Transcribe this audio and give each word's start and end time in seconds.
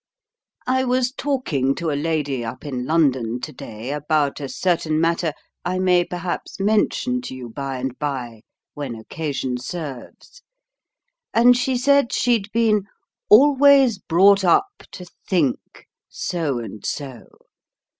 I 0.65 0.83
was 0.83 1.11
talking 1.11 1.75
to 1.75 1.91
a 1.91 1.95
lady 1.95 2.43
up 2.43 2.65
in 2.65 2.87
London 2.87 3.39
to 3.41 3.53
day 3.53 3.91
about 3.91 4.39
a 4.39 4.49
certain 4.49 4.99
matter 4.99 5.31
I 5.63 5.77
may 5.77 6.03
perhaps 6.03 6.59
mention 6.59 7.21
to 7.21 7.35
you 7.35 7.49
by 7.49 7.77
and 7.77 7.99
by 7.99 8.41
when 8.73 8.95
occasion 8.95 9.59
serves, 9.59 10.41
and 11.35 11.55
she 11.55 11.77
said 11.77 12.11
she'd 12.13 12.51
been 12.51 12.85
'always 13.29 13.99
brought 13.99 14.43
up 14.43 14.81
to 14.93 15.05
think' 15.27 15.85
so 16.09 16.57
and 16.57 16.83
so. 16.83 17.25